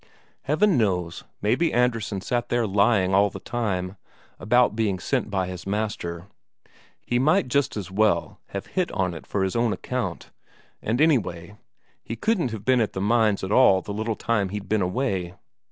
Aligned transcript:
Heaven 0.45 0.79
knows, 0.79 1.25
maybe 1.43 1.71
Andresen 1.71 2.21
sat 2.21 2.49
there 2.49 2.65
lying 2.65 3.13
all 3.13 3.29
the 3.29 3.39
time, 3.39 3.97
about 4.39 4.75
being 4.75 4.97
sent 4.97 5.29
by 5.29 5.45
his 5.45 5.67
master; 5.67 6.25
he 7.05 7.19
might 7.19 7.47
just 7.49 7.77
as 7.77 7.91
well 7.91 8.39
have 8.47 8.65
hit 8.65 8.91
on 8.93 9.13
it 9.13 9.27
for 9.27 9.43
his 9.43 9.55
own 9.55 9.71
account 9.73 10.31
and 10.81 10.99
anyway, 10.99 11.55
he 12.03 12.15
couldn't 12.15 12.49
have 12.49 12.65
been 12.65 12.81
at 12.81 12.93
the 12.93 12.99
mines 12.99 13.43
at 13.43 13.51
all 13.51 13.77
in 13.77 13.83
the 13.83 13.93
little 13.93 14.15
time 14.15 14.49
he'd 14.49 14.67
been 14.67 14.81
away. 14.81 15.35